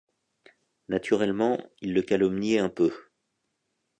Naturellement 0.89 1.59
ils 1.81 1.93
le 1.93 2.01
calomniaient 2.01 2.57
un 2.57 2.69
peu. 2.69 2.91